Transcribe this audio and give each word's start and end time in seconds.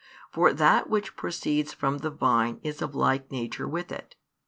For 0.31 0.51
that 0.51 0.89
which 0.89 1.15
proceeds 1.15 1.73
from 1.73 1.99
the 1.99 2.09
vine 2.09 2.59
is 2.63 2.81
of 2.81 2.95
like 2.95 3.31
nature 3.31 3.67
with 3.67 3.91
it. 3.91 4.15